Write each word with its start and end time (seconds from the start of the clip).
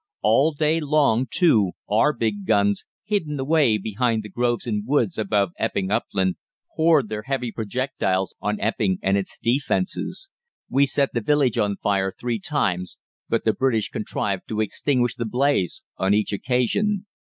All 0.23 0.51
day 0.53 0.79
long, 0.79 1.27
too, 1.29 1.73
our 1.87 2.11
big 2.11 2.47
guns, 2.47 2.85
hidden 3.05 3.39
away 3.39 3.77
behind 3.77 4.23
the 4.23 4.29
groves 4.29 4.65
and 4.65 4.83
woods 4.83 5.15
above 5.19 5.51
Epping 5.59 5.91
Upland, 5.91 6.37
poured 6.75 7.07
their 7.09 7.21
heavy 7.21 7.51
projectiles 7.51 8.33
on 8.41 8.59
Epping 8.59 8.97
and 9.03 9.15
its 9.15 9.37
defences. 9.37 10.31
We 10.67 10.87
set 10.87 11.13
the 11.13 11.21
village 11.21 11.59
on 11.59 11.77
fire 11.77 12.11
three 12.11 12.39
times, 12.39 12.97
but 13.29 13.45
the 13.45 13.53
British 13.53 13.89
contrived 13.89 14.47
to 14.47 14.59
extinguish 14.59 15.13
the 15.13 15.25
blaze 15.25 15.83
on 15.99 16.15
each 16.15 16.33
occasion. 16.33 17.05